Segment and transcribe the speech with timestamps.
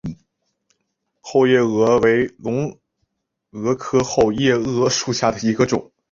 [1.19, 2.75] 后夜蛾为隆
[3.51, 5.91] 蛾科后夜蛾属下的一个种。